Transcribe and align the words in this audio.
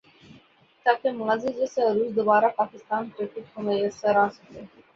تاکہ 0.85 1.09
ماضی 1.19 1.51
جیسا 1.57 1.81
عروج 1.89 2.09
دوبارہ 2.15 2.49
پاکستان 2.59 3.03
کرکٹ 3.15 3.45
کو 3.53 3.61
میسر 3.65 4.15
آ 4.23 4.27
سکے۔ 4.35 4.61